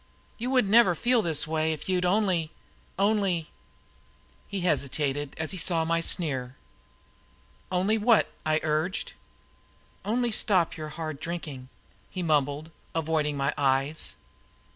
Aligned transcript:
You 0.39 0.49
wouldn't 0.49 0.73
ever 0.73 0.95
feel 0.95 1.21
this 1.21 1.45
way 1.45 1.73
if 1.73 1.87
you'd 1.87 2.05
only 2.05 2.51
only" 2.97 3.51
he 4.47 4.61
hesitated 4.61 5.35
as 5.37 5.51
he 5.51 5.59
saw 5.59 5.85
my 5.85 6.01
sneer. 6.01 6.55
"Only 7.71 7.99
what?" 7.99 8.27
I 8.43 8.59
urged. 8.63 9.13
"Only 10.03 10.31
stop 10.31 10.75
your 10.75 10.89
hard 10.89 11.19
drinking," 11.19 11.69
he 12.09 12.23
mumbled, 12.23 12.71
avoiding 12.95 13.37
my 13.37 13.53
eyes. 13.59 14.15